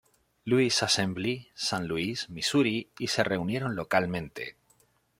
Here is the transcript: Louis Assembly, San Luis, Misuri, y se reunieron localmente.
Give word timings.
Louis 0.51 0.73
Assembly, 0.81 1.33
San 1.53 1.87
Luis, 1.87 2.27
Misuri, 2.31 2.89
y 2.97 3.05
se 3.09 3.23
reunieron 3.23 3.75
localmente. 3.75 4.57